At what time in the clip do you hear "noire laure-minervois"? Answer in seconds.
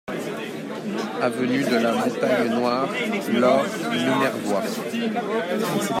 2.49-4.63